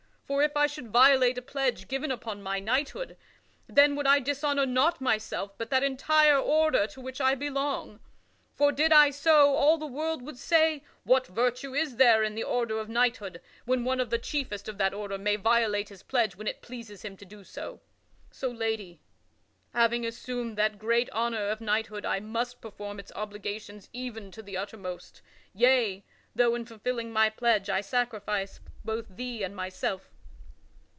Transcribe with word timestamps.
For 0.33 0.41
if 0.41 0.55
I 0.55 0.65
should 0.65 0.87
violate 0.87 1.37
a 1.37 1.41
pledge 1.41 1.89
given 1.89 2.09
upon 2.09 2.41
my 2.41 2.61
knighthood, 2.61 3.17
then 3.67 3.97
would 3.97 4.07
I 4.07 4.21
dishonor 4.21 4.65
not 4.65 5.01
myself, 5.01 5.51
but 5.57 5.69
that 5.71 5.83
entire 5.83 6.37
order 6.39 6.87
to 6.87 7.01
which 7.01 7.19
I 7.19 7.35
belong. 7.35 7.99
For, 8.55 8.71
did 8.71 8.93
I 8.93 9.09
so, 9.11 9.53
all 9.53 9.77
the 9.77 9.85
world 9.85 10.21
would 10.21 10.37
say, 10.37 10.85
what 11.03 11.27
virtue 11.27 11.75
is 11.75 11.97
there 11.97 12.23
in 12.23 12.33
the 12.33 12.45
order 12.45 12.79
of 12.79 12.87
knighthood 12.87 13.41
when 13.65 13.83
one 13.83 13.99
of 13.99 14.09
the 14.09 14.17
chiefest 14.17 14.69
of 14.69 14.77
that 14.77 14.93
order 14.93 15.17
may 15.17 15.35
violate 15.35 15.89
his 15.89 16.01
pledge 16.01 16.37
when 16.37 16.47
it 16.47 16.61
pleases 16.61 17.01
him 17.03 17.17
to 17.17 17.25
do 17.25 17.43
so? 17.43 17.81
So, 18.31 18.49
lady, 18.49 19.01
having 19.73 20.05
assumed 20.05 20.57
that 20.57 20.79
great 20.79 21.09
honor 21.09 21.49
of 21.49 21.59
knighthood 21.59 22.05
I 22.05 22.21
must 22.21 22.61
perform 22.61 22.99
its 23.01 23.11
obligations 23.17 23.89
even 23.91 24.31
to 24.31 24.41
the 24.41 24.55
uttermost; 24.55 25.21
yea, 25.53 26.05
though 26.33 26.55
in 26.55 26.63
fulfilling 26.65 27.11
my 27.11 27.29
pledge 27.29 27.69
I 27.69 27.81
sacrifice 27.81 28.61
both 28.85 29.17
Thee 29.17 29.43
and 29.43 29.53
myself." 29.53 30.07